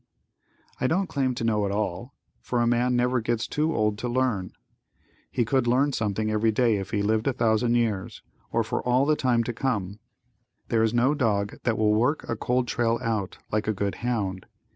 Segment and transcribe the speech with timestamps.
[0.79, 4.09] I don't claim to know it all, for a man never gets too old to
[4.09, 4.51] learn.
[5.29, 9.15] He could learn something every day if he lived a thousand years, or for all
[9.15, 9.99] time to come.
[10.69, 14.47] There is no dog that will work a cold trail out like a good hound.